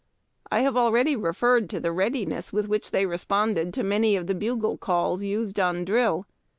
I 0.51 0.61
have 0.61 0.75
already 0.75 1.15
referred 1.15 1.69
to 1.69 1.79
the 1.79 1.91
readiness 1.91 2.51
with 2.51 2.67
which 2.67 2.89
they 2.89 3.05
responded 3.05 3.71
to 3.75 3.83
many 3.83 4.15
of 4.15 4.25
the 4.25 4.33
bu^le 4.33 4.79
ctills 4.79 5.21
used 5.23 5.59
on 5.59 5.85
drill. 5.85 6.25